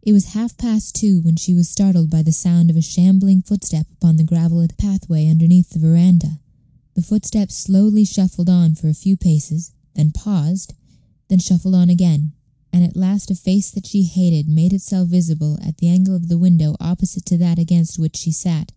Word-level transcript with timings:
It 0.00 0.14
was 0.14 0.28
half 0.32 0.56
past 0.56 0.94
two 0.94 1.20
when 1.20 1.36
she 1.36 1.52
was 1.52 1.68
startled 1.68 2.08
by 2.08 2.22
the 2.22 2.32
sound 2.32 2.70
of 2.70 2.76
a 2.76 2.80
shambling 2.80 3.42
footstep 3.42 3.86
upon 3.92 4.16
the 4.16 4.24
gravelled 4.24 4.74
pathway 4.78 5.26
underneath 5.26 5.68
the 5.68 5.78
veranda. 5.78 6.40
The 6.94 7.02
footstep 7.02 7.52
slowly 7.52 8.06
shuffled 8.06 8.48
on 8.48 8.76
for 8.76 8.88
a 8.88 8.94
few 8.94 9.14
paces, 9.14 9.72
then 9.92 10.10
paused, 10.12 10.72
then 11.28 11.40
shuffled 11.40 11.74
on 11.74 11.90
again; 11.90 12.32
and 12.72 12.82
at 12.82 12.96
last 12.96 13.30
a 13.30 13.34
face 13.34 13.68
that 13.72 13.84
she 13.86 14.04
hated 14.04 14.48
made 14.48 14.72
itself 14.72 15.10
visible 15.10 15.58
at 15.60 15.76
the 15.76 15.88
angle 15.88 16.16
of 16.16 16.28
the 16.28 16.38
window 16.38 16.74
opposite 16.80 17.26
to 17.26 17.36
that 17.36 17.58
against 17.58 17.98
which 17.98 18.16
she 18.16 18.32
sat. 18.32 18.72